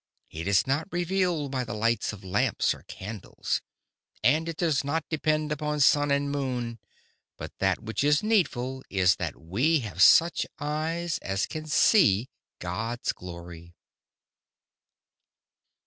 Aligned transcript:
It 0.31 0.47
is 0.47 0.65
not 0.65 0.91
revealed 0.91 1.51
by 1.51 1.63
the 1.63 1.75
light 1.75 2.11
of 2.11 2.23
lamps 2.23 2.73
or 2.73 2.81
candles, 2.87 3.61
and 4.23 4.49
it 4.49 4.57
does 4.57 4.83
not 4.83 5.07
depend 5.09 5.51
upon 5.51 5.79
sun 5.79 6.09
and 6.09 6.31
moon; 6.31 6.79
but 7.37 7.51
that 7.59 7.83
which 7.83 8.03
is 8.03 8.23
needful 8.23 8.83
is, 8.89 9.17
that 9.17 9.39
we 9.39 9.81
have 9.81 10.01
such 10.01 10.47
eyes 10.59 11.19
as 11.19 11.45
can 11.45 11.67
see 11.67 12.31
God's 12.57 13.13
glory." 13.13 13.75